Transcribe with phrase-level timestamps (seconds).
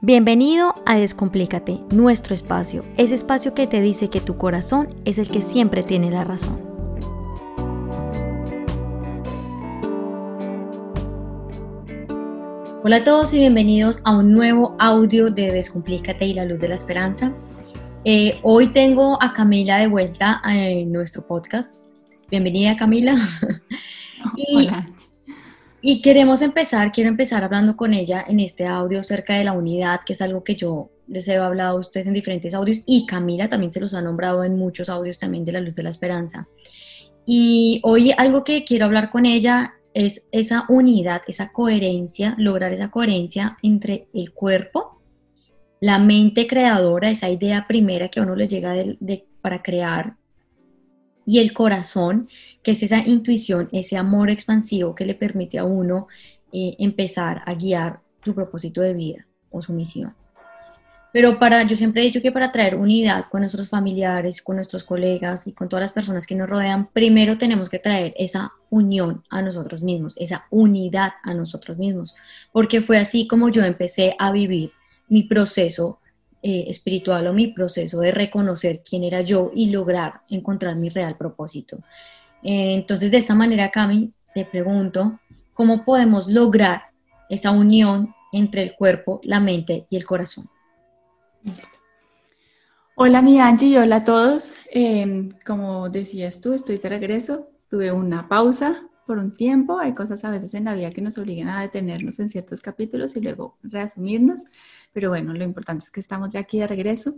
[0.00, 5.28] Bienvenido a Descomplícate, nuestro espacio, ese espacio que te dice que tu corazón es el
[5.28, 6.60] que siempre tiene la razón.
[12.84, 16.68] Hola a todos y bienvenidos a un nuevo audio de Descomplícate y la luz de
[16.68, 17.32] la esperanza.
[18.04, 21.76] Eh, hoy tengo a Camila de vuelta en nuestro podcast.
[22.30, 23.16] Bienvenida Camila.
[24.52, 24.86] Hola.
[24.94, 24.97] Y
[26.02, 30.12] queremos empezar, quiero empezar hablando con ella en este audio acerca de la unidad, que
[30.12, 33.70] es algo que yo les he hablado a ustedes en diferentes audios y Camila también
[33.70, 36.48] se los ha nombrado en muchos audios también de la luz de la esperanza.
[37.26, 42.90] Y hoy algo que quiero hablar con ella es esa unidad, esa coherencia, lograr esa
[42.90, 45.00] coherencia entre el cuerpo,
[45.80, 48.74] la mente creadora, esa idea primera que a uno le llega
[49.40, 50.16] para crear,
[51.28, 52.26] y el corazón,
[52.70, 56.08] es esa intuición, ese amor expansivo que le permite a uno
[56.52, 60.14] eh, empezar a guiar su propósito de vida o su misión.
[61.12, 64.84] Pero para, yo siempre he dicho que para traer unidad con nuestros familiares, con nuestros
[64.84, 69.24] colegas y con todas las personas que nos rodean, primero tenemos que traer esa unión
[69.30, 72.14] a nosotros mismos, esa unidad a nosotros mismos,
[72.52, 74.72] porque fue así como yo empecé a vivir
[75.08, 75.98] mi proceso
[76.42, 81.16] eh, espiritual o mi proceso de reconocer quién era yo y lograr encontrar mi real
[81.16, 81.78] propósito.
[82.42, 85.18] Eh, entonces, de esta manera, Cami, te pregunto,
[85.54, 86.84] ¿cómo podemos lograr
[87.28, 90.48] esa unión entre el cuerpo, la mente y el corazón?
[92.94, 94.56] Hola mi Angie y hola a todos.
[94.70, 97.48] Em, como decías tú, estoy de regreso.
[97.70, 99.78] Tuve una pausa por un tiempo.
[99.78, 103.16] Hay cosas a veces en la vida que nos obligan a detenernos en ciertos capítulos
[103.16, 104.46] y luego reasumirnos.
[104.92, 107.14] Pero bueno, lo importante es que estamos ya aquí de regreso.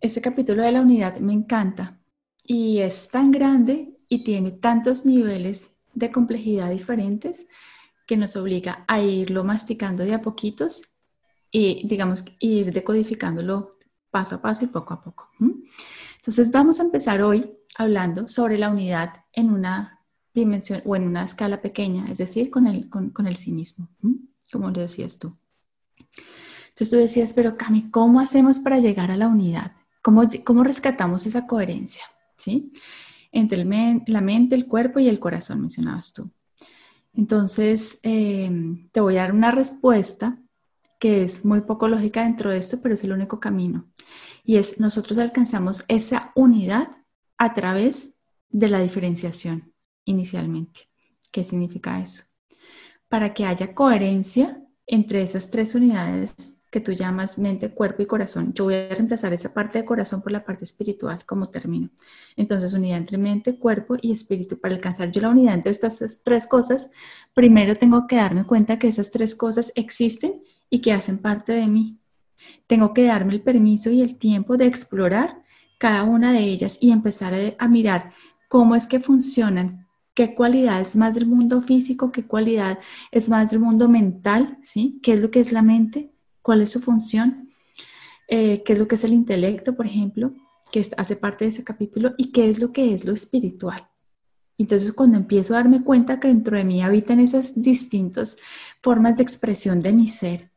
[0.00, 1.97] Este capítulo de la unidad me encanta
[2.48, 7.46] y es tan grande y tiene tantos niveles de complejidad diferentes
[8.06, 10.82] que nos obliga a irlo masticando de a poquitos
[11.50, 13.76] y, digamos, ir decodificándolo
[14.10, 15.30] paso a paso y poco a poco.
[16.16, 20.00] Entonces, vamos a empezar hoy hablando sobre la unidad en una
[20.32, 23.88] dimensión o en una escala pequeña, es decir, con el, con, con el sí mismo,
[24.50, 25.36] como lo decías tú.
[25.98, 29.72] Entonces tú decías, pero Cami, ¿cómo hacemos para llegar a la unidad?
[30.00, 32.04] ¿Cómo, cómo rescatamos esa coherencia?
[32.38, 32.72] ¿Sí?
[33.30, 36.30] Entre la mente, el cuerpo y el corazón, mencionabas tú.
[37.12, 40.36] Entonces, em, te voy a dar una respuesta
[40.98, 43.88] que es muy poco lógica dentro de esto, pero es el único camino.
[44.44, 46.88] Y es, nosotros alcanzamos esa unidad
[47.36, 48.16] a través
[48.50, 49.72] de la diferenciación
[50.04, 50.80] inicialmente.
[51.30, 52.24] ¿Qué significa eso?
[53.08, 58.52] Para que haya coherencia entre esas tres unidades que tú llamas mente, cuerpo y corazón.
[58.52, 61.90] Yo voy a reemplazar esa parte de corazón por la parte espiritual como término.
[62.36, 64.60] Entonces, unidad entre mente, cuerpo y espíritu.
[64.60, 66.90] Para alcanzar yo la unidad entre estas tres cosas,
[67.34, 71.66] primero tengo que darme cuenta que esas tres cosas existen y que hacen parte de
[71.66, 71.98] mí.
[72.66, 75.40] Tengo que darme el permiso y el tiempo de explorar
[75.78, 78.12] cada una de ellas y empezar a, mirar
[78.48, 82.78] cómo es que funcionan, qué cualidad es más del mundo físico, qué cualidad
[83.12, 85.00] es más del mundo mental, ¿sí?
[85.02, 86.12] ¿Qué es lo que es la mente?
[86.48, 87.50] ¿Cuál es su función?
[88.26, 90.32] Eh, ¿Qué es lo que es el intelecto, por ejemplo?
[90.72, 92.14] Que hace parte de ese capítulo.
[92.16, 93.86] ¿Y qué es lo que es lo espiritual?
[94.56, 98.38] Entonces, cuando empiezo a darme cuenta que dentro de mí habitan esas distintas
[98.80, 100.50] formas de expresión de mi ser,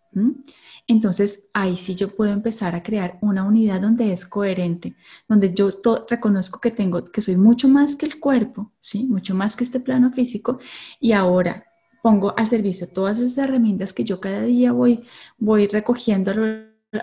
[0.87, 4.95] entonces ahí sí yo puedo empezar a crear una unidad donde es coherente,
[5.27, 5.71] donde yo
[6.09, 9.07] reconozco que tengo, que soy mucho más que el cuerpo, ¿sí?
[9.09, 10.55] Mucho más que este plano físico
[11.01, 11.65] y ahora
[12.01, 15.03] pongo al servicio todas esas herramientas que yo cada día voy,
[15.37, 16.31] voy recogiendo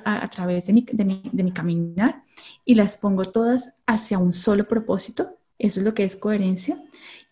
[0.05, 2.23] a, través de mi, de, mi, de mi caminar
[2.65, 5.39] y las pongo todas hacia un solo propósito.
[5.59, 6.83] Eso es lo que es coherencia.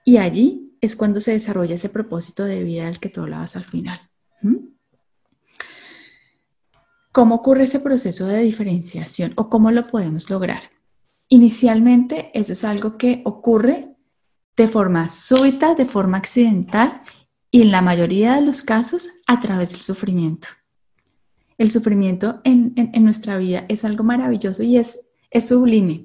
[0.05, 3.65] Y allí es cuando se desarrolla ese propósito de vida del que tú hablabas al
[3.65, 4.01] final.
[7.13, 10.65] ¿Cómo ocurre ese proceso de diferenciación o cómo lo podemos lograr?
[11.29, 13.97] Inicialmente, eso es algo que ocurre
[14.55, 17.01] de forma súbita, de forma accidental
[17.57, 20.49] y en la mayoría de los casos a través del sufrimiento.
[21.57, 25.01] El sufrimiento en, nuestra vida es algo maravilloso y es,
[25.41, 26.05] sublime,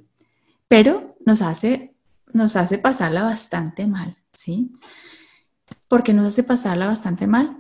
[0.70, 1.94] pero nos hace,
[2.32, 4.72] nos hace pasarla bastante mal, ¿sí?
[5.90, 7.58] ¿Por qué nos hace pasarla bastante mal?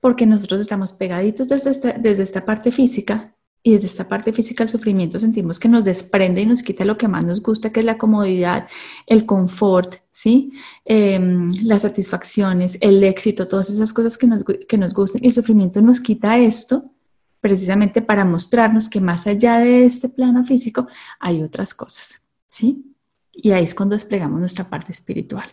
[0.00, 4.68] porque nosotros estamos pegaditos desde desde esta parte física y desde esta parte física el
[4.68, 7.86] sufrimiento sentimos que nos desprende y nos quita lo que más nos gusta, que es
[7.86, 8.68] la comodidad,
[9.06, 10.52] el confort, ¿sí?
[10.84, 15.22] Em, las satisfacciones, el éxito, todas esas cosas que nos, que nos gustan.
[15.24, 16.92] Y el sufrimiento nos quita esto
[17.40, 20.86] precisamente para mostrarnos que más allá de este plano físico
[21.20, 22.94] hay otras cosas, ¿sí?
[23.32, 25.48] Y ahí es cuando desplegamos nuestra parte espiritual.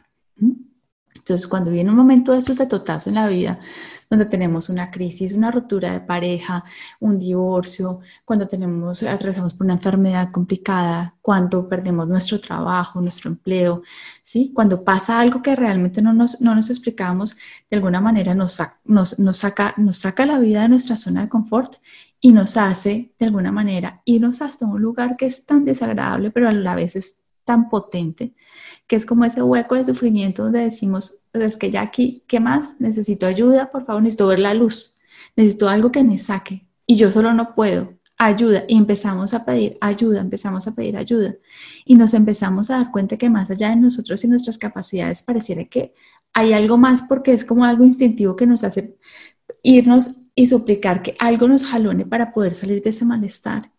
[1.26, 3.60] Entonces, cuando viene un momento de estos de totazo en la vida,
[4.12, 6.64] donde tenemos una crisis, una ruptura de pareja,
[7.00, 13.82] un divorcio, cuando tenemos, atravesamos por una enfermedad complicada, cuando perdemos nuestro trabajo, nuestro empleo,
[14.22, 14.52] ¿sí?
[14.54, 17.36] Cuando pasa algo que realmente no nos, no nos explicamos,
[17.72, 21.30] de alguna manera nos, nos, nos, saca, nos saca la vida de nuestra zona de
[21.30, 21.78] confort
[22.22, 26.50] y nos hace, de alguna manera, irnos hasta un lugar que es tan desagradable, pero
[26.50, 28.36] a la vez es tan potente,
[28.88, 32.40] que es como ese hueco de sufrimiento donde decimos, pues es que ya aquí, ¿qué
[32.40, 32.80] más?
[32.80, 34.98] Necesito ayuda, por favor, necesito ver la luz,
[35.36, 38.64] necesito algo que me saque y yo solo no puedo, ayuda.
[38.68, 41.36] Y empezamos a pedir ayuda, empezamos a pedir ayuda
[41.86, 45.66] y nos empezamos a dar cuenta que más allá de nosotros y nuestras capacidades pareciera
[45.66, 45.94] que
[46.34, 48.98] hay algo más porque es como algo instintivo que nos hace
[49.64, 53.72] irnos y suplicar que algo nos jalone para poder salir de ese malestar.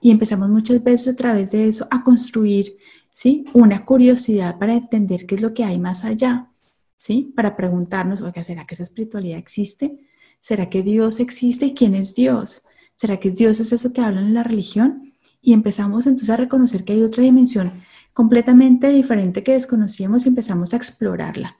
[0.00, 2.76] Y empezamos muchas veces a través de eso a construir
[3.12, 3.44] ¿sí?
[3.52, 6.50] Una curiosidad para entender qué es lo que hay más allá,
[6.96, 7.32] ¿sí?
[7.34, 9.96] Para preguntarnos, oiga, ¿será que esa espiritualidad existe?
[10.40, 12.66] ¿Será que Dios existe y quién es Dios?
[12.96, 15.12] ¿Será que Dios es eso que hablan en la religión?
[15.40, 17.82] Y empezamos entonces a reconocer que hay otra dimensión
[18.12, 21.56] completamente diferente que desconocíamos y empezamos a explorarla.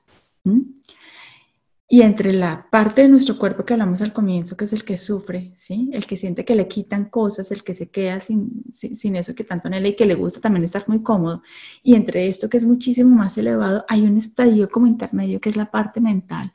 [1.92, 4.96] Y entre la parte de nuestro cuerpo que hablamos al comienzo, que es el que
[4.96, 5.90] sufre, ¿sí?
[5.92, 9.44] el que siente que le quitan cosas, el que se queda sin, sin, eso que
[9.44, 11.42] tanto anhela y que le gusta también estar muy cómodo,
[11.82, 15.56] y entre esto que es muchísimo más elevado, hay un estadio como intermedio que es
[15.56, 16.54] la parte mental.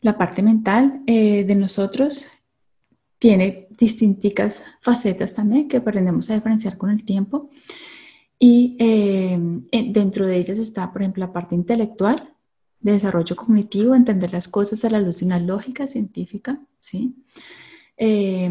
[0.00, 2.26] La parte mental eh, de nosotros
[3.20, 7.48] tiene distintas facetas también que aprendemos a diferenciar con el tiempo.
[8.40, 9.38] Y eh,
[9.92, 12.33] dentro de ellas está, por ejemplo, la parte intelectual,
[12.84, 17.16] de desarrollo cognitivo, entender las cosas a la luz de una lógica científica, ¿sí?
[17.96, 18.50] Eh,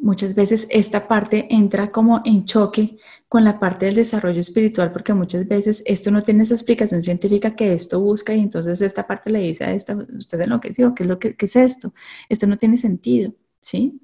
[0.00, 2.96] muchas veces esta parte entra como en choque
[3.28, 7.54] con la parte del desarrollo espiritual porque muchas veces esto no tiene esa explicación científica
[7.54, 11.08] que esto busca y entonces esta parte le dice a esta, usted enloqueció, ¿qué es
[11.08, 11.94] lo que qué es esto?
[12.28, 13.32] Esto no tiene sentido,
[13.62, 14.00] ¿sí?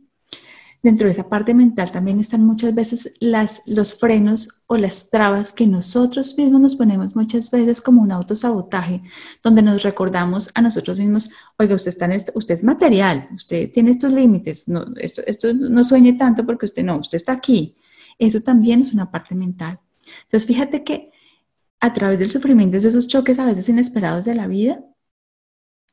[0.83, 5.67] Dentro de esa parte mental también están muchas veces los frenos o las trabas que
[5.67, 9.03] nosotros mismos nos ponemos muchas veces como un autosabotaje,
[9.43, 14.13] donde nos recordamos a nosotros mismos, oiga, usted, está usted es material, usted tiene estos
[14.13, 17.77] límites, no, esto, esto no sueñe tanto porque usted no, usted está aquí.
[18.19, 19.79] Eso también es una parte mental.
[20.25, 21.11] Entonces, fíjate que
[21.81, 24.79] a través del sufrimiento de esos choques a veces inesperados de la vida,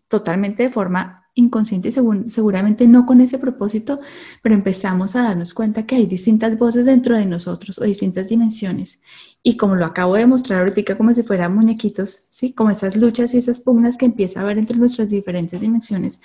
[0.07, 1.91] totalmente de forma inconsciente y
[2.29, 3.97] seguramente no con ese propósito,
[4.41, 9.01] pero empezamos a darnos cuenta que hay distintas voces dentro de nosotros o distintas dimensiones.
[9.41, 12.53] Y como lo acabo de mostrar ahorita, como si fueran muñequitos, ¿sí?
[12.53, 16.21] como esas luchas y esas pugnas que empieza a haber entre nuestras diferentes dimensiones,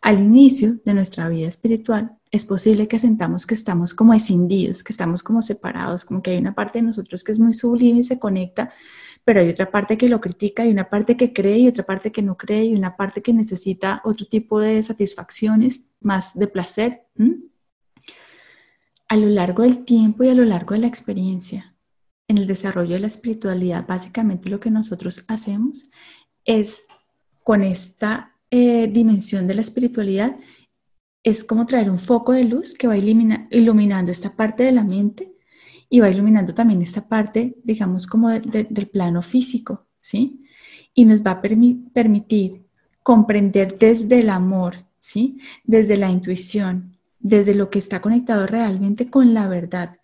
[0.00, 4.92] al inicio de nuestra vida espiritual es posible que sentamos que estamos como escindidos, que
[4.92, 8.04] estamos como separados, como que hay una parte de nosotros que es muy sublime y
[8.04, 8.72] se conecta
[9.26, 12.12] pero hay otra parte que lo critica y una parte que cree y otra parte
[12.12, 17.02] que no cree y una parte que necesita otro tipo de satisfacciones, más de placer.
[19.08, 21.74] A lo largo del tiempo y a lo largo de la experiencia,
[22.28, 25.90] en el desarrollo de la espiritualidad, básicamente lo que nosotros hacemos
[26.44, 26.86] es
[27.42, 30.36] con esta eh, dimensión de la espiritualidad,
[31.24, 35.35] es como traer un foco de luz que va iluminando esta parte de la mente
[35.88, 40.40] y va iluminando también esta parte, digamos, como del plano físico, ¿sí?
[40.94, 42.66] Y nos va a permitir
[43.02, 45.38] comprender desde el amor, ¿sí?
[45.64, 49.98] Desde la intuición, desde lo que está conectado realmente con la verdad,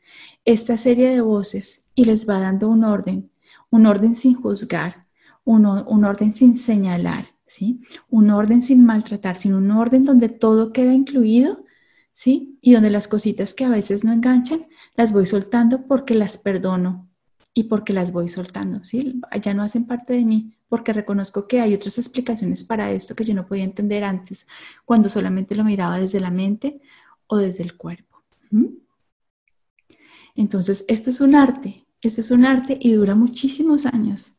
[0.44, 3.30] esta serie de voces y les va dando un orden,
[3.70, 5.06] un orden sin juzgar,
[5.44, 7.82] un, un orden sin señalar, ¿sí?
[8.08, 11.64] Un orden sin maltratar, sino un orden donde todo queda incluido,
[12.12, 12.58] ¿sí?
[12.60, 17.08] Y donde las cositas que a veces no enganchan las voy soltando porque las perdono
[17.54, 19.20] y porque las voy soltando, ¿sí?
[19.42, 23.24] Ya no hacen parte de mí porque reconozco que hay otras explicaciones para esto que
[23.24, 24.46] yo no podía entender antes
[24.84, 26.80] cuando solamente lo miraba desde la mente
[27.26, 28.22] o desde el cuerpo.
[30.34, 34.38] Entonces, esto es un arte, esto es un arte y dura muchísimos años,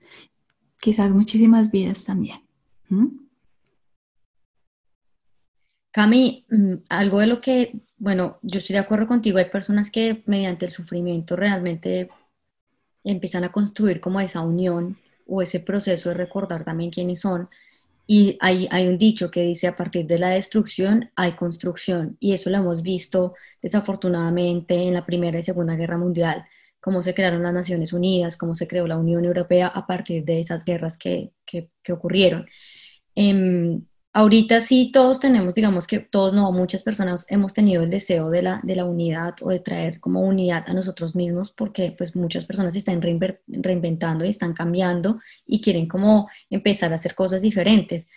[0.79, 2.41] quizás muchísimas vidas también.
[5.93, 10.23] Cami, mm, algo de lo que, bueno, yo estoy de acuerdo contigo, hay personas que
[10.25, 12.09] mediante el sufrimiento realmente
[13.03, 14.97] empiezan a construir como esa unión
[15.27, 17.47] o ese proceso de recordar también quiénes son.
[18.07, 22.17] Y hay, hay un dicho que dice, a partir de la destrucción hay construcción.
[22.19, 26.45] Y eso lo hemos visto desafortunadamente en la Primera y Segunda Guerra Mundial,
[26.79, 30.39] cómo se crearon las Naciones Unidas, cómo se creó la Unión Europea a partir de
[30.39, 32.47] esas guerras que, que, ocurrieron.
[33.15, 38.29] Em, ahorita sí todos tenemos, digamos que todos, no, muchas personas hemos tenido el deseo
[38.29, 42.15] de la, de la unidad o de traer como unidad a nosotros mismos porque pues
[42.15, 48.08] muchas personas están reinventando y están cambiando y quieren como empezar a hacer cosas diferentes.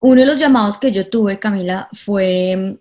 [0.00, 2.80] Uno de los llamados que yo tuve, Camila, fue,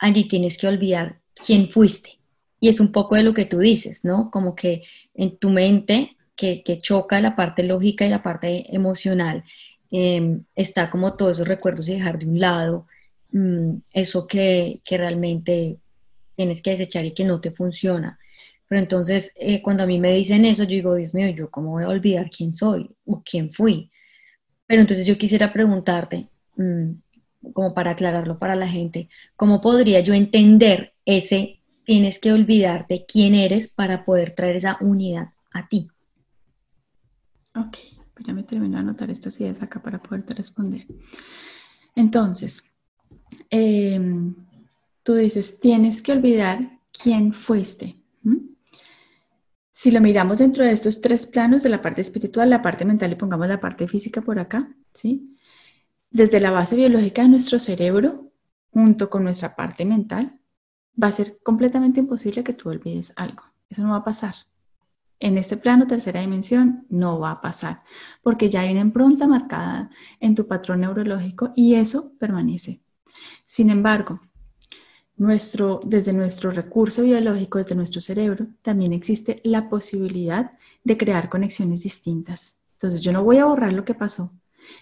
[0.00, 2.18] allí tienes que olvidar quién fuiste.
[2.58, 4.30] Y es un poco de lo que tú dices, ¿no?
[4.30, 4.82] Como que
[5.14, 9.44] en tu mente, que, que choca la parte lógica y la parte emocional,
[9.90, 12.86] Em, está como todos esos recuerdos y dejar de un lado
[13.32, 15.78] mm, eso que, que, realmente
[16.36, 18.18] tienes que desechar y que no te funciona.
[18.68, 21.72] Pero entonces, eh, cuando a mí me dicen eso, yo digo, Dios mío, ¿yo cómo
[21.72, 23.90] voy a olvidar quién soy o quién fui?
[24.66, 26.92] Pero entonces yo quisiera preguntarte, mm,
[27.52, 33.34] como para aclararlo para la gente, ¿cómo podría yo entender ese tienes que olvidarte quién
[33.34, 35.88] eres para poder traer esa unidad a ti?
[37.56, 37.99] Ok.
[38.26, 40.86] Ya me termino de anotar estas ideas acá para poderte responder.
[41.94, 42.64] Entonces,
[43.48, 44.34] em,
[45.02, 47.96] tú dices, tienes que olvidar quién fuiste.
[49.80, 53.12] Si lo miramos dentro de estos tres planos de la parte espiritual, la parte mental
[53.12, 55.38] y pongamos la parte física por acá, ¿sí?
[56.10, 58.30] Desde la base biológica de nuestro cerebro,
[58.72, 60.38] junto con nuestra parte mental,
[61.02, 63.42] va a ser completamente imposible que tú olvides algo.
[63.70, 64.34] Eso no va a pasar
[65.20, 67.82] en este plano, tercera dimensión, no va a pasar,
[68.22, 72.80] porque ya hay una impronta marcada en tu patrón neurológico y eso permanece.
[73.46, 74.20] Sin embargo,
[75.16, 82.62] desde nuestro recurso biológico, desde nuestro cerebro, también existe la posibilidad de crear conexiones distintas.
[82.72, 84.32] Entonces, yo no voy a borrar lo que pasó,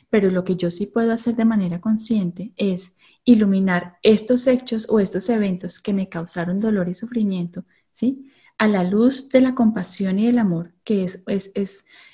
[0.08, 5.00] pero lo que yo sí puedo hacer de manera consciente es iluminar estos hechos o
[5.00, 8.30] estos eventos que me causaron dolor y sufrimiento, ¿sí?
[8.58, 11.52] A la luz de la compasión y del amor, que es, es,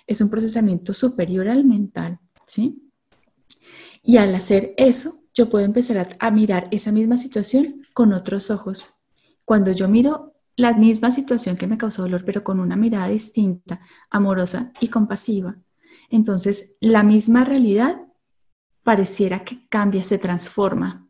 [0.06, 2.92] es, un procesamiento superior al mental, ¿sí?
[4.02, 9.00] Y al hacer eso, yo puedo empezar a, mirar esa misma situación con otros ojos.
[9.46, 13.80] Cuando yo miro la misma situación que me causó dolor, pero con una mirada distinta,
[14.10, 15.56] amorosa y compasiva,
[16.10, 18.02] entonces la misma realidad
[18.82, 21.08] pareciera que cambia, se transforma.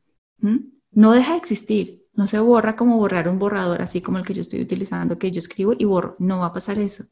[0.92, 4.34] No deja de existir, no se borra como borrar un borrador, así como el que
[4.34, 6.16] yo estoy utilizando, que yo escribo y borro.
[6.18, 7.04] No va a pasar eso.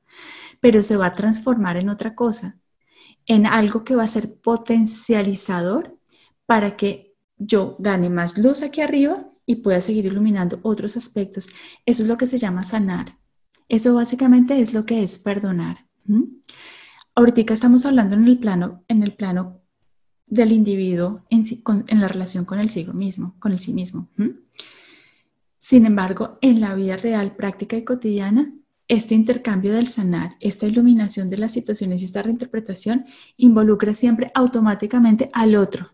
[0.60, 2.60] Pero se va a transformar en otra cosa,
[3.26, 5.98] en algo que va a ser potencializador
[6.46, 11.48] para que yo gane más luz aquí arriba y pueda seguir iluminando otros aspectos.
[11.84, 13.18] Eso es lo que se llama sanar.
[13.68, 15.86] Eso básicamente es lo que es perdonar.
[17.14, 19.60] Ahorita estamos hablando en el plano, en el plano
[20.26, 21.44] del individuo en,
[21.88, 24.08] en la relación con el sí mismo, con el sí mismo.
[25.62, 28.52] Sin embargo, en la vida real, práctica y cotidiana,
[28.88, 35.30] este intercambio del sanar, esta iluminación de las situaciones y esta reinterpretación involucra siempre automáticamente
[35.32, 35.92] al otro.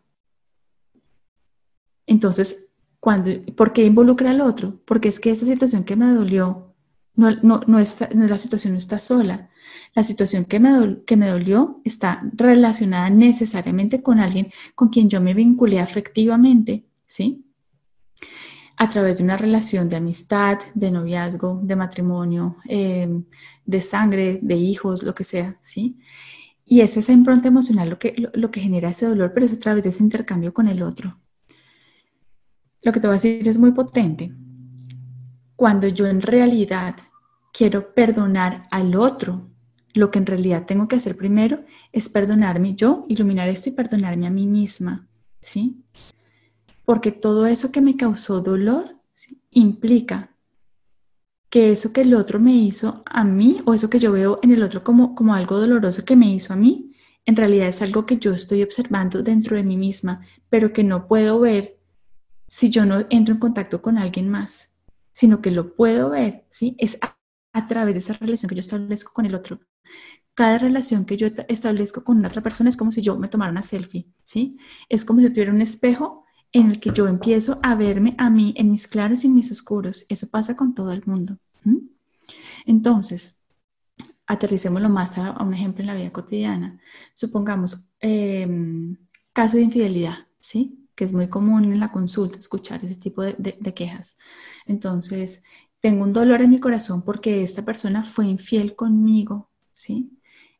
[2.06, 4.80] Entonces, cuando, ¿por qué involucra al otro?
[4.86, 6.74] Porque es que esta situación que me dolió,
[7.14, 9.50] no, no, no está, la situación no está sola.
[9.94, 15.20] La situación que me, que me dolió está relacionada necesariamente con alguien con quien yo
[15.20, 17.44] me vinculé afectivamente, ¿sí?
[18.80, 23.24] A través de una relación de amistad, de noviazgo, de matrimonio, em,
[23.66, 25.98] de sangre, de hijos, lo que sea, ¿sí?
[26.64, 29.58] Y es esa impronta emocional lo que, lo, que genera ese dolor, pero es a
[29.58, 31.18] través de ese intercambio con el otro.
[32.82, 34.32] Lo que te voy a decir es muy potente.
[35.56, 36.94] Cuando yo en realidad
[37.52, 39.50] quiero perdonar al otro,
[39.92, 44.28] lo que en realidad tengo que hacer primero es perdonarme yo, iluminar esto y perdonarme
[44.28, 45.08] a mí misma,
[45.40, 45.82] ¿sí?
[46.88, 48.96] Porque todo eso que me causó dolor
[49.50, 50.34] implica
[51.50, 54.52] que eso que el otro me hizo a mí o eso que yo veo en
[54.52, 58.06] el otro como, como algo doloroso que me hizo a mí, en realidad es algo
[58.06, 61.78] que yo estoy observando dentro de mí misma, pero que no puedo ver
[62.46, 64.78] si yo no entro en contacto con alguien más,
[65.12, 66.74] sino que lo puedo ver, ¿sí?
[66.78, 69.60] Es a, través de esa relación que yo establezco con el otro.
[70.32, 73.62] Cada relación que yo establezco con otra persona es como si yo me tomara una
[73.62, 74.56] selfie, ¿sí?
[74.88, 78.54] Es como si tuviera un espejo en el que yo empiezo a verme a mí
[78.56, 80.06] en mis claros y en mis oscuros.
[80.08, 81.36] Eso pasa con todo el mundo.
[82.66, 83.38] Entonces,
[84.26, 86.78] aterricémoslo más a, un ejemplo en la vida cotidiana.
[87.14, 88.96] Supongamos, em,
[89.32, 90.86] caso de infidelidad, ¿sí?
[90.94, 94.18] Que es muy común en la consulta escuchar ese tipo de, de quejas.
[94.66, 95.42] Entonces,
[95.80, 100.10] tengo un dolor en mi corazón porque esta persona fue infiel conmigo, ¿sí?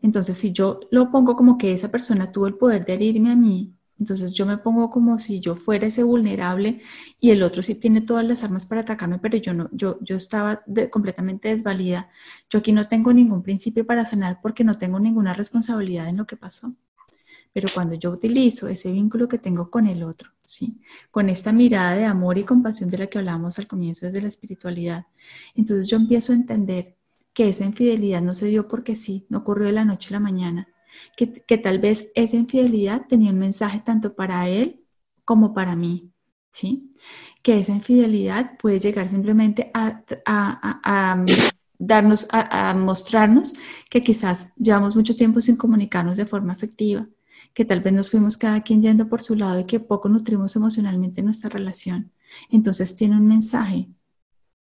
[0.01, 3.37] Entonces, si yo lo pongo como que esa persona tuvo el poder de herirme a
[3.37, 6.81] mí entonces yo me pongo como si yo fuera ese vulnerable
[7.21, 10.17] y el otro sí tiene todas las armas para atacarme, pero yo no, yo, yo
[10.17, 12.09] estaba completamente desvalida.
[12.49, 16.27] Yo aquí no tengo ningún principio para sanar porque no tengo ninguna responsabilidad en lo
[16.27, 16.75] que pasó.
[17.53, 20.81] Pero cuando yo utilizo ese vínculo que tengo con el otro, ¿sí?
[21.11, 24.29] Con esta mirada de amor y compasión de la que hablábamos al comienzo desde la
[24.29, 25.07] espiritualidad,
[25.57, 26.95] entonces yo empiezo a entender
[27.33, 30.21] que esa infidelidad no se dio porque sí, no ocurrió de la noche a la
[30.21, 30.69] mañana,
[31.17, 34.81] que, tal vez esa infidelidad tenía un mensaje tanto para él
[35.25, 36.11] como para mí,
[36.53, 36.95] ¿sí?
[37.43, 41.25] Que esa infidelidad puede llegar simplemente a, a
[41.79, 43.55] darnos, a, mostrarnos
[43.89, 47.07] que quizás llevamos mucho tiempo sin comunicarnos de forma afectiva,
[47.55, 50.57] que tal vez nos fuimos cada quien yendo por su lado y que poco nutrimos
[50.57, 52.13] emocionalmente nuestra relación.
[52.51, 53.89] Entonces tiene un mensaje,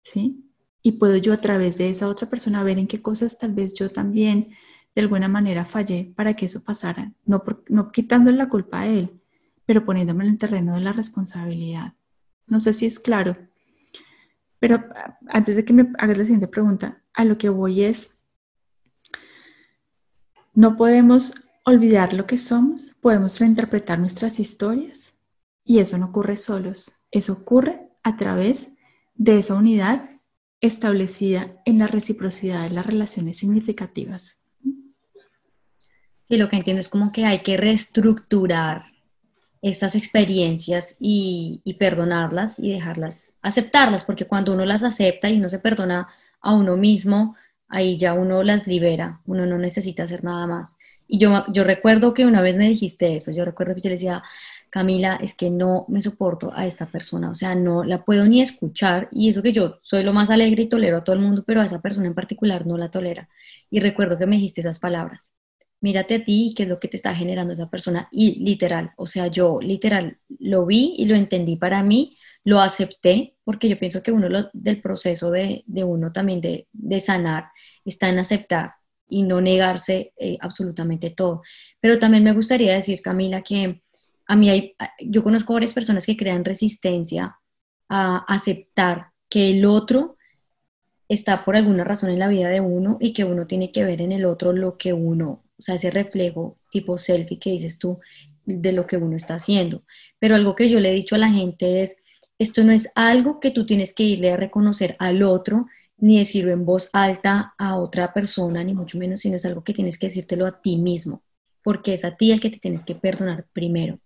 [0.04, 0.44] ¿sí?
[0.82, 3.74] Y puedo yo a través de esa otra persona ver en qué cosas tal vez
[3.74, 4.52] yo también
[4.98, 9.22] de alguna manera fallé para que eso pasara, no, no quitándole la culpa a él,
[9.64, 11.94] pero poniéndome en el terreno de la responsabilidad.
[12.48, 13.38] No sé si es claro,
[14.58, 14.84] pero
[15.28, 18.24] antes de que me hagas la siguiente pregunta, a lo que voy es,
[20.56, 25.14] no podemos olvidar lo que somos, podemos reinterpretar nuestras historias
[25.64, 28.78] y eso no ocurre solos, eso ocurre a través
[29.14, 30.10] de esa unidad
[30.60, 34.47] establecida en la reciprocidad de las relaciones significativas.
[36.28, 38.88] Sí, lo que entiendo es como que hay que reestructurar
[39.62, 45.60] estas experiencias y, perdonarlas y dejarlas, aceptarlas, porque cuando uno las acepta y no se
[45.60, 46.10] perdona
[46.42, 47.38] a uno mismo,
[47.70, 50.76] ahí ya uno las libera, uno no necesita hacer nada más.
[51.08, 53.96] Y yo, yo recuerdo que una vez me dijiste eso, yo recuerdo que yo le
[53.96, 54.22] decía,
[54.70, 58.42] Camila, es que no me soporto a esta persona, o sea, no la puedo ni
[58.42, 61.46] escuchar y eso que yo soy lo más alegre y tolero a todo el mundo,
[61.48, 63.30] pero a esa persona en particular no la tolera.
[63.70, 65.34] Y recuerdo que me dijiste esas palabras,
[65.82, 68.08] mírate a ti y qué es lo que te está generando esa persona.
[68.12, 73.36] Y literal, o sea, yo literal lo vi y lo entendí para mí, lo acepté,
[73.44, 77.52] porque yo pienso que uno del proceso de, uno también de, sanar
[77.86, 78.74] está en aceptar
[79.10, 81.42] y no negarse eh, absolutamente todo.
[81.80, 83.82] Pero también me gustaría decir, Camila, que
[84.28, 87.38] a mí hay, yo conozco varias personas que crean resistencia
[87.90, 90.18] a aceptar que el otro
[91.10, 94.02] está por alguna razón en la vida de uno y que uno tiene que ver
[94.02, 98.00] en el otro lo que uno, o sea, ese reflejo tipo selfie que dices tú
[98.46, 99.84] de lo que uno está haciendo.
[100.20, 101.98] Pero algo que yo le he dicho a la gente es,
[102.40, 106.52] esto no es algo que tú tienes que irle a reconocer al otro, ni decirlo
[106.52, 110.08] en voz alta a otra persona, ni mucho menos, sino es algo que tienes que
[110.08, 111.24] decírtelo a ti mismo,
[111.64, 114.00] porque es a ti el que te tienes que perdonar primero.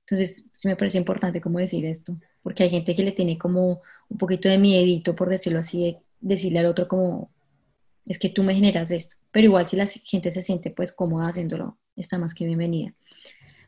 [0.00, 3.82] Entonces, sí me parece importante como decir esto, porque hay gente que le tiene como
[4.08, 7.30] un poquito de miedito, por decirlo así, de decirle al otro como,
[8.06, 11.28] es que tú me generas esto, pero igual si la gente se siente pues cómoda
[11.28, 12.94] haciéndolo, está más que bienvenida.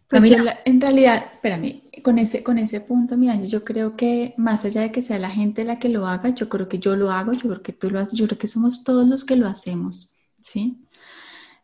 [0.09, 0.25] Pues
[0.65, 4.81] en realidad, espérame, con ese, con ese punto, mi Angie, yo creo que más allá
[4.81, 7.33] de que sea la gente la que lo haga, yo creo que yo lo hago,
[7.33, 10.17] yo creo que tú lo haces, yo creo que somos todos los que lo hacemos,
[10.41, 10.85] ¿sí?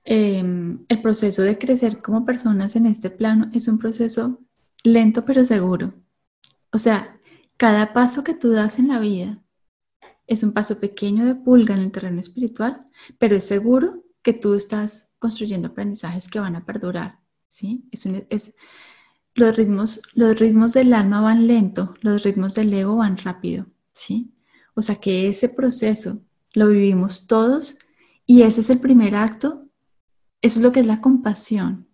[0.04, 4.38] Em, el proceso de crecer como personas en este plano es un proceso
[4.84, 5.94] lento pero seguro.
[6.72, 7.18] O sea,
[7.56, 9.42] cada paso que tú das en la vida
[10.26, 12.86] es un paso pequeño de pulga en el terreno espiritual,
[13.18, 17.20] pero es seguro que tú estás construyendo aprendizajes que van a perdurar
[17.56, 17.88] ¿sí?
[17.90, 18.54] Es,
[19.34, 24.32] los, ritmos, los ritmos del alma van lento, los ritmos del ego van rápido, ¿sí?
[24.74, 26.20] O sea que ese proceso
[26.52, 27.78] lo vivimos todos
[28.26, 29.66] y ese es el primer acto,
[30.42, 31.88] eso es lo que es la compasión,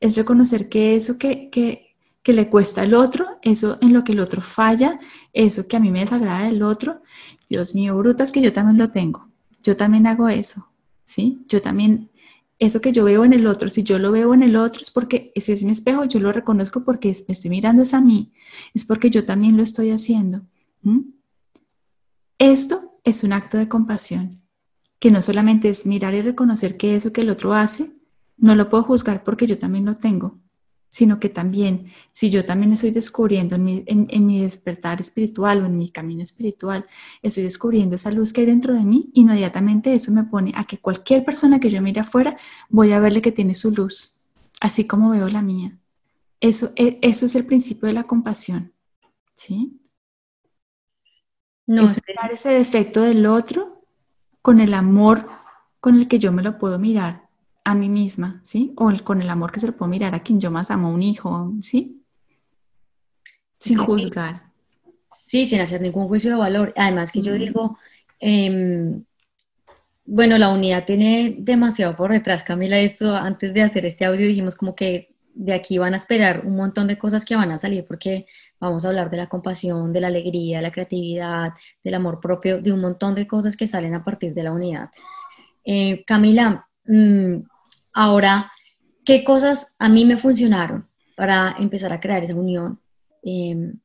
[0.00, 1.85] es reconocer que eso que, que,
[2.26, 4.98] que le cuesta al otro, eso en lo que el otro falla,
[5.32, 7.00] eso que a mí me desagrada del otro,
[7.48, 9.28] Dios mío, brutas que yo también lo tengo,
[9.62, 10.66] yo también hago eso,
[11.04, 11.44] ¿sí?
[11.46, 12.10] Yo también
[12.58, 14.90] eso que yo veo en el otro, si yo lo veo en el otro es
[14.90, 18.32] porque ese es mi espejo, yo lo reconozco porque me estoy mirando es a mí,
[18.74, 20.40] es porque yo también lo estoy haciendo.
[22.40, 24.42] Esto es un acto de compasión,
[24.98, 27.92] que no solamente es mirar y reconocer que eso que el otro hace,
[28.36, 30.40] no lo puedo juzgar porque yo también lo tengo,
[30.88, 35.90] sino que también, si yo también estoy descubriendo en mi, despertar espiritual o en mi
[35.90, 36.86] camino espiritual,
[37.22, 40.78] estoy descubriendo esa luz que hay dentro de mí, inmediatamente eso me pone a que
[40.78, 42.36] cualquier persona que yo mire afuera,
[42.68, 44.28] voy a verle que tiene su luz,
[44.60, 45.76] así como veo la mía.
[46.40, 48.72] Eso, e, eso es el principio de la compasión,
[49.34, 49.80] ¿sí?
[51.66, 52.00] No es
[52.32, 53.82] ese defecto del otro
[54.40, 55.26] con el amor
[55.80, 57.25] con el que yo me lo puedo mirar
[57.66, 58.72] a mí misma, ¿sí?
[58.76, 61.02] O con el amor que se lo puedo mirar a quien yo más amo, un
[61.02, 62.00] hijo, ¿sí?
[63.58, 64.52] Sin juzgar.
[65.02, 66.72] Sí, sin hacer ningún juicio de valor.
[66.76, 67.76] Además que yo digo,
[68.20, 69.02] em,
[70.04, 74.54] bueno, la unidad tiene demasiado por detrás, Camila, esto antes de hacer este audio dijimos
[74.54, 77.84] como que de aquí van a esperar un montón de cosas que van a salir
[77.84, 78.26] porque
[78.60, 81.52] vamos a hablar de la compasión, de la alegría, de la creatividad,
[81.82, 84.88] del amor propio, de un montón de cosas que salen a partir de la unidad.
[85.64, 87.38] Eh, Camila, mm,
[87.98, 88.52] Ahora,
[89.06, 92.78] ¿qué cosas a mí me funcionaron para empezar a crear esa unión?
[93.22, 93.80] Em,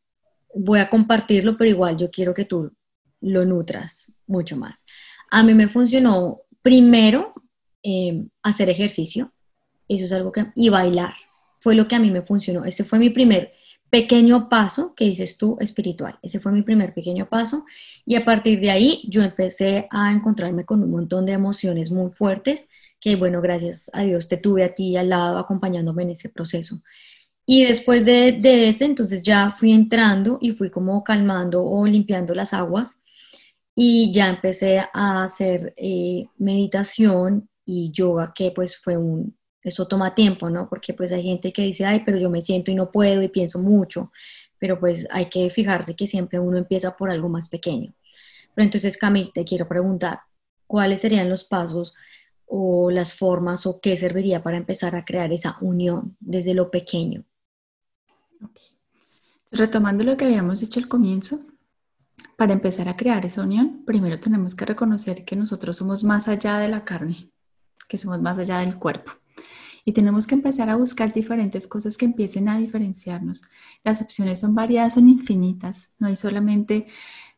[0.53, 2.73] voy a compartirlo, pero igual yo quiero que tú
[3.21, 4.83] lo nutras mucho más.
[5.29, 7.33] A mí me funcionó primero
[7.83, 9.31] em, hacer ejercicio,
[9.87, 11.13] eso es algo que, y bailar,
[11.59, 12.65] fue lo que a mí me funcionó.
[12.65, 13.53] Ese fue mi primer
[13.89, 16.19] pequeño paso que dices tú espiritual.
[16.21, 17.63] Ese fue mi primer pequeño paso
[18.05, 22.11] y a partir de ahí yo empecé a encontrarme con un montón de emociones muy
[22.11, 22.67] fuertes
[23.01, 26.81] que bueno, gracias a Dios te tuve a ti al lado acompañándome en ese proceso.
[27.45, 32.35] Y después de, de ese, entonces ya fui entrando y fui como calmando o limpiando
[32.35, 32.97] las aguas
[33.75, 40.13] y ya empecé a hacer eh, meditación y yoga, que pues fue un, eso toma
[40.13, 40.69] tiempo, ¿no?
[40.69, 43.29] Porque pues hay gente que dice, ay, pero yo me siento y no puedo y
[43.29, 44.11] pienso mucho,
[44.59, 47.93] pero pues hay que fijarse que siempre uno empieza por algo más pequeño.
[48.53, 50.19] Pero entonces, Camille, te quiero preguntar,
[50.67, 51.93] ¿cuáles serían los pasos
[52.53, 57.23] o las formas o qué serviría para empezar a crear esa unión desde lo pequeño?
[59.53, 61.39] Retomando lo que habíamos dicho al comienzo,
[62.35, 66.57] para empezar a crear esa unión, primero tenemos que reconocer que nosotros somos más allá
[66.57, 67.31] de la carne,
[67.87, 69.13] que somos más allá del cuerpo.
[69.85, 73.43] Y tenemos que empezar a buscar diferentes cosas que empiecen a diferenciarnos.
[73.81, 75.95] Las opciones son variadas, son infinitas.
[75.99, 76.87] No hay solamente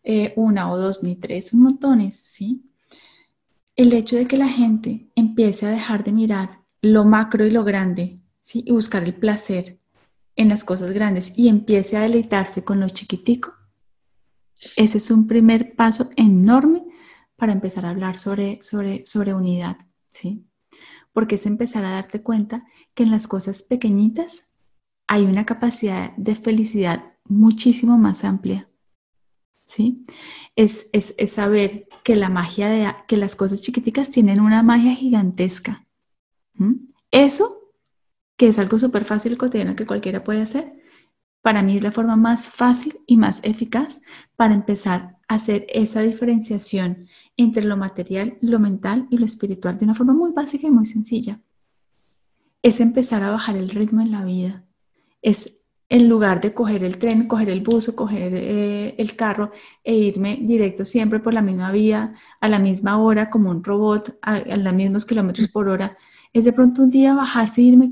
[0.03, 2.72] eh, una o dos ni tres, son montones, ¿sí?
[3.75, 7.63] El hecho de que la gente empiece a dejar de mirar lo macro y lo
[7.63, 8.63] grande, ¿sí?
[8.65, 9.79] Y buscar el placer
[10.35, 13.53] en las cosas grandes y empiece a deleitarse con lo chiquitico,
[14.75, 16.83] ese es un primer paso enorme
[17.35, 19.77] para empezar a hablar sobre, sobre, sobre unidad,
[20.09, 20.45] ¿sí?
[21.13, 24.49] porque es empezar a darte cuenta que en las cosas pequeñitas
[25.07, 28.67] hay una capacidad de felicidad muchísimo más amplia.
[29.73, 30.05] ¿Sí?
[30.55, 30.91] Es,
[31.25, 35.87] saber que la magia de que las cosas chiquiticas tienen una magia gigantesca.
[37.09, 37.71] Eso,
[38.37, 40.79] que es algo súper fácil cotidiano que cualquiera puede hacer,
[41.41, 43.99] para mí es la forma más fácil y más eficaz
[44.35, 49.85] para empezar a hacer esa diferenciación entre lo material, lo mental y lo espiritual de
[49.85, 51.41] una forma muy básica y muy sencilla.
[52.61, 54.65] Es empezar a bajar el ritmo en la vida.
[55.23, 55.62] Es
[55.93, 59.51] en lugar de coger el tren, coger el bus o coger eh, el carro
[59.83, 64.17] e irme directo siempre por la misma vía, a la misma hora, como un robot,
[64.23, 65.95] a, los mismos kilómetros por hora,
[66.33, 67.91] es de pronto un día bajarse irme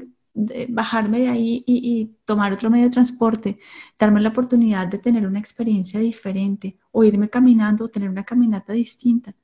[0.70, 3.58] bajarme de ahí y, tomar otro medio de transporte,
[4.00, 8.74] darme la oportunidad de tener una experiencia diferente o irme caminando o tener una caminata
[8.74, 9.36] distinta.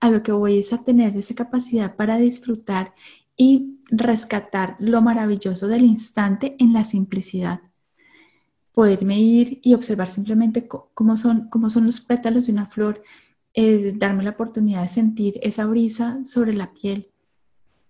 [0.00, 2.94] A lo que voy es a tener esa capacidad para disfrutar
[3.36, 7.60] y rescatar lo maravilloso del instante en la simplicidad.
[8.78, 13.02] Poderme ir y observar simplemente cómo son, cómo son los pétalos de una flor,
[13.96, 17.10] darme la oportunidad de sentir esa brisa sobre la piel,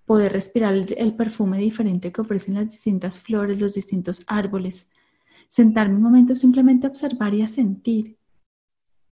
[0.07, 4.89] poder respirar el, perfume diferente que ofrecen las distintas flores, los distintos árboles,
[5.51, 8.17] sentarme un momento simplemente a observar y a sentir.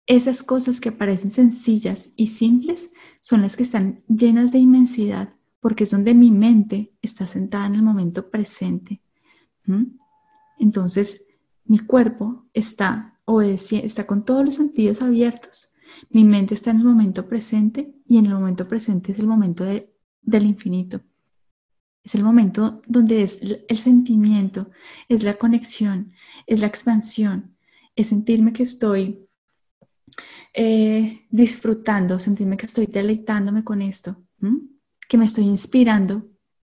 [0.06, 5.86] Esas cosas que parecen sencillas y simples son las que están llenas de inmensidad, porque
[5.86, 9.02] es donde mi mente está sentada en el momento presente.
[10.60, 11.28] Entonces,
[11.72, 15.72] mi cuerpo está obedeciendo, está con todos los sentidos abiertos.
[16.10, 19.64] Mi mente está en el momento presente y en el momento presente es el momento
[19.64, 19.90] de
[20.22, 21.00] del infinito.
[22.04, 24.70] Es el momento donde es el sentimiento,
[25.08, 26.12] es la conexión,
[26.46, 27.56] es la expansión,
[27.96, 29.30] es sentirme que estoy
[30.54, 34.18] eh, disfrutando, sentirme que estoy deleitándome con esto,
[35.08, 36.31] que me estoy inspirando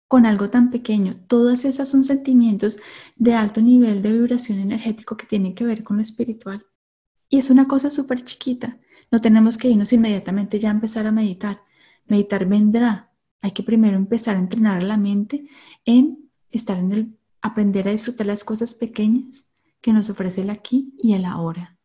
[0.09, 1.13] con algo tan pequeño.
[1.27, 2.79] Todas esas son sentimientos
[3.15, 6.65] de alto nivel de vibración energético que tienen que ver con lo espiritual.
[7.29, 8.79] Y es una cosa súper chiquita.
[9.11, 11.61] No tenemos que irnos inmediatamente ya a empezar a meditar.
[12.07, 15.47] Meditar vendrá, hay que primero empezar a entrenar a la mente
[15.85, 20.91] en estar en el aprender a disfrutar las cosas pequeñas que nos ofrece el aquí
[20.97, 21.77] y el ahora.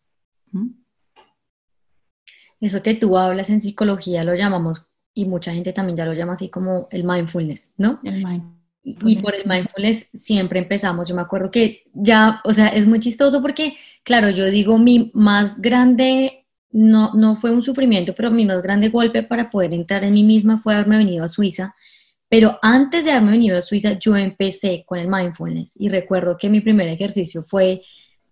[2.58, 6.34] Eso que tú hablas en psicología lo llamamos, y mucha gente también ya lo llama
[6.34, 8.00] así como el mindfulness, ¿no?
[8.02, 8.64] El mindfulness.
[8.84, 11.08] Y por el mindfulness siempre empezamos.
[11.08, 15.10] Yo me acuerdo que ya, o sea, es muy chistoso porque, claro, yo digo mi
[15.14, 20.04] más grande no, no fue un sufrimiento, pero mi más grande golpe para poder entrar
[20.04, 21.74] en mí misma fue haberme venido a Suiza.
[22.28, 26.50] Pero antes de haberme venido a Suiza, yo empecé con el mindfulness y recuerdo que
[26.50, 27.82] mi primer ejercicio fue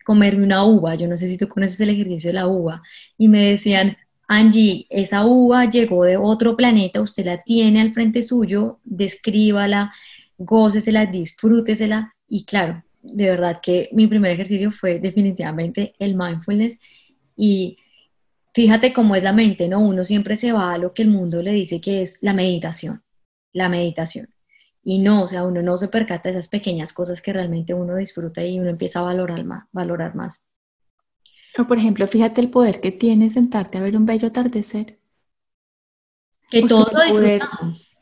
[0.05, 0.97] comerme una uva.
[0.97, 2.83] Yo no sé si tú conoces el ejercicio de la uva.
[3.17, 3.97] Y me decían,
[4.29, 9.93] Angie, esa uva llegó de otro planeta, usted la tiene al frente suyo, descríbala,
[10.39, 12.15] gócesela, disfrútesela.
[12.29, 16.79] Y claro, de verdad que mi primer ejercicio fue definitivamente el mindfulness.
[17.37, 17.79] Y
[18.55, 19.81] fíjate cómo es la mente, ¿no?
[19.81, 23.03] Uno siempre se va a lo que el mundo le dice que es la meditación,
[23.53, 24.29] la meditación.
[24.85, 27.97] Y no, o sea, uno no se percata de esas pequeñas cosas que realmente uno
[27.97, 29.65] disfruta y uno empieza a valorar más.
[29.73, 30.41] Valorar más.
[31.59, 34.99] O por ejemplo, fíjate el poder que tiene sentarte a ver un bello atardecer.
[36.51, 37.93] Que todo lo disfrutamos.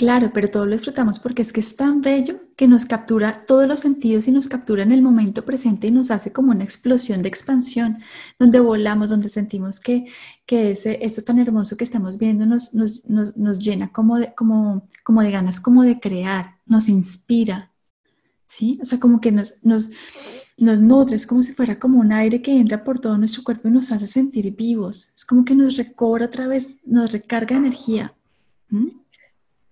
[0.00, 3.68] Claro, pero todo lo disfrutamos porque es que es tan bello que nos captura todos
[3.68, 7.20] los sentidos y nos captura en el momento presente y nos hace como una explosión
[7.20, 7.98] de expansión,
[8.38, 10.06] donde volamos, donde sentimos que,
[10.46, 14.32] que ese, eso tan hermoso que estamos viendo nos, nos, nos, nos llena como de,
[14.34, 17.70] como, como de ganas como de crear, nos inspira,
[18.46, 18.78] ¿sí?
[18.80, 19.90] O sea, como que nos, nos,
[20.60, 23.68] nos nutre, es como si fuera como un aire que entra por todo nuestro cuerpo
[23.68, 28.14] y nos hace sentir vivos, es como que nos recobra otra vez, nos recarga energía.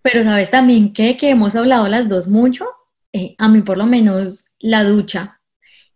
[0.03, 2.67] Pero sabes también que, que hemos hablado las dos mucho,
[3.13, 5.41] eh, a mí por lo menos la ducha.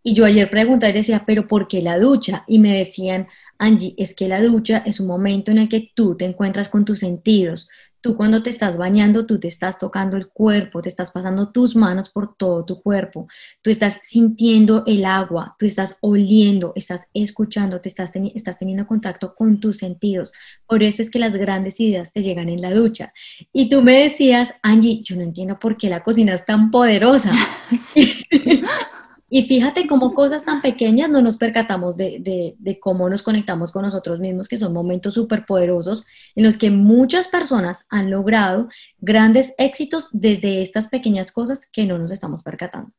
[0.03, 2.43] Y yo ayer pregunté y decía, pero ¿por qué la ducha?
[2.47, 3.27] Y me decían,
[3.57, 6.83] Angie, es que la ducha es un momento en el que tú te encuentras con
[6.83, 7.69] tus sentidos,
[8.03, 11.73] Tú cuando te estás bañando, tú te estás tocando el cuerpo, te estás pasando tus
[11.73, 13.29] manos por todo tu cuerpo,
[13.61, 19.33] tú estás sintiendo el agua, tú estás oliendo, estás escuchando, te estás, estás teniendo contacto
[19.33, 20.33] con tus sentidos.
[20.67, 23.13] Por eso es que las grandes ideas te llegan en la ducha.
[23.53, 27.31] Y tú me decías, Angie, yo no entiendo por qué la cocina es tan poderosa.
[29.35, 34.19] Y fíjate cómo cosas tan pequeñas no nos percatamos de, cómo nos conectamos con nosotros
[34.19, 38.69] mismos, que son momentos súper poderosos en los que muchas personas han logrado
[38.99, 42.91] grandes éxitos desde estas pequeñas cosas que no nos estamos percatando.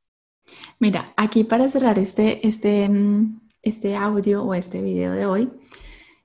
[0.80, 5.52] Mira, aquí para cerrar este, este, mm, este audio o este video de hoy,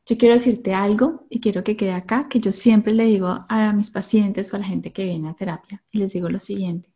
[0.08, 3.74] yo quiero decirte algo y quiero que quede acá, que yo siempre le digo a
[3.74, 6.90] mis pacientes o a la gente que viene a terapia, y les digo lo siguiente,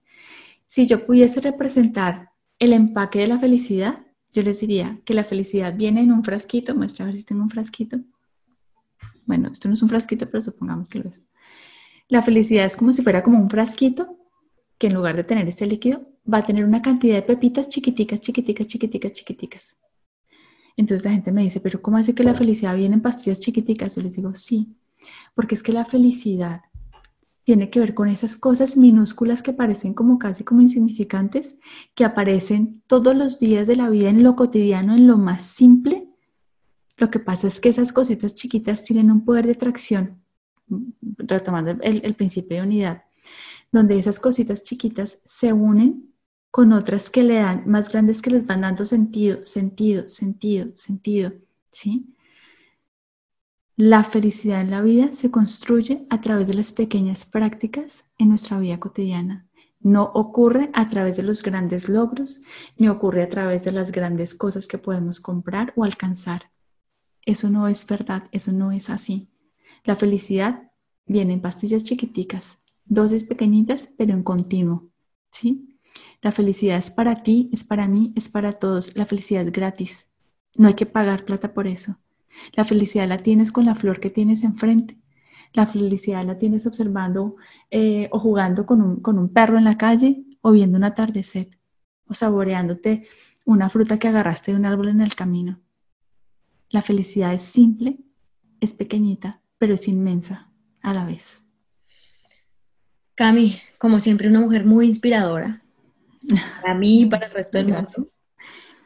[0.65, 5.75] si yo pudiese representar el empaque de la felicidad, yo les diría que la felicidad
[5.75, 7.99] viene en un frasquito, muestra a ver si tengo un frasquito.
[9.25, 11.23] Bueno, esto no es un frasquito, pero supongamos que lo es.
[12.07, 14.17] La felicidad es como si fuera como un frasquito
[14.77, 18.19] que en lugar de tener este líquido va a tener una cantidad de pepitas chiquiticas,
[18.19, 19.79] chiquiticas, chiquiticas, chiquiticas.
[20.75, 23.95] Entonces la gente me dice, pero ¿cómo hace que la felicidad viene en pastillas chiquiticas?
[23.95, 24.75] Yo les digo, sí,
[25.35, 26.61] porque es que la felicidad
[27.43, 31.60] tiene que ver con esas cosas minúsculas que parecen como casi como insignificantes,
[31.93, 36.08] que aparecen todos los días de la vida en lo cotidiano, en lo más simple.
[36.97, 40.21] Lo que pasa es que esas cositas chiquitas tienen un poder de atracción,
[41.17, 43.03] retomando el, principio de unidad,
[43.71, 46.13] donde esas cositas chiquitas se unen
[46.49, 51.34] con otras que le dan, más grandes que les van dando sentido, sentido, sentido, sentido,
[51.71, 52.13] ¿sí?
[53.75, 58.59] La felicidad en la vida se construye a través de las pequeñas prácticas en nuestra
[58.59, 59.47] vida cotidiana.
[59.79, 62.43] No ocurre a través de los grandes logros,
[62.77, 66.51] ni ocurre a través de las grandes cosas que podemos comprar o alcanzar.
[67.25, 69.31] Eso no es verdad, eso no es así.
[69.83, 70.71] La felicidad
[71.07, 74.91] viene en pastillas chiquiticas, dosis pequeñitas, pero en continuo.
[75.31, 75.79] ¿sí?
[76.21, 78.95] La felicidad es para ti, es para mí, es para todos.
[78.95, 80.12] La felicidad es gratis.
[80.55, 81.97] No hay que pagar plata por eso.
[82.54, 84.98] La felicidad la tienes con la flor que tienes enfrente.
[85.54, 87.36] La felicidad la tienes observando
[87.69, 91.48] eh, o jugando con un, con un perro en la calle o viendo un atardecer
[92.08, 93.08] o saboreándote
[93.46, 95.60] una fruta que agarraste de un árbol en el camino.
[96.69, 98.00] La felicidad es simple,
[98.60, 100.50] es pequeñita, pero es inmensa
[100.82, 101.46] a la vez.
[103.15, 105.62] Cami, como siempre, una mujer muy inspiradora
[106.62, 108.08] para mí y para el resto del mundo.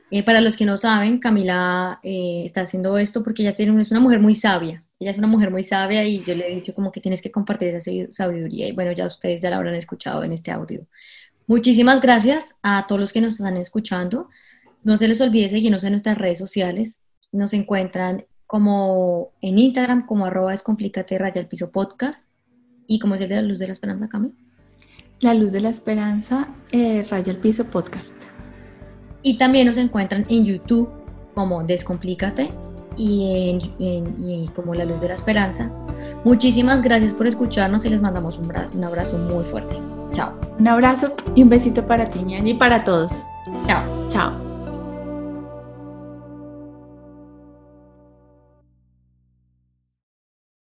[0.10, 3.92] Eh, para los que no saben, Camila eh, está haciendo esto porque ella tiene, es
[3.92, 4.84] una mujer muy sabia.
[5.00, 7.30] Ella es una mujer muy sabia y yo le he dicho como que tienes que
[7.30, 8.68] compartir esa sabiduría.
[8.68, 10.88] Y bueno, ya ustedes ya la habrán escuchado en este audio.
[11.46, 14.30] Muchísimas gracias a todos los que nos están escuchando.
[14.84, 17.00] No se les olvide seguirnos en nuestras redes sociales.
[17.32, 22.30] Nos encuentran como en Instagram, como arroba descomplícate raya el piso podcast.
[22.88, 24.34] ¿Y como es el de la luz de la esperanza, Camila?
[25.20, 28.37] La luz de la esperanza, eh, raya el piso podcast.
[29.28, 30.88] Y también nos encuentran en YouTube
[31.36, 32.50] como Descomplícate
[32.96, 35.70] y, en, como La Luz de la Esperanza.
[36.24, 39.76] Muchísimas gracias por escucharnos y les mandamos un, un abrazo muy fuerte.
[40.14, 40.32] Chao.
[40.58, 43.22] Un abrazo y un besito para ti, y para todos.
[43.68, 44.08] Chao.
[44.08, 44.47] Chao.